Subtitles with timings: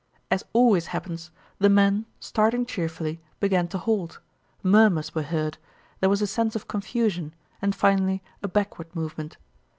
[0.31, 1.29] As always happens
[1.59, 4.17] the men, starting cheerfully, began to halt;
[4.63, 5.59] murmurs were heard,
[5.99, 9.37] there was a sense of confusion, and finally a backward movement.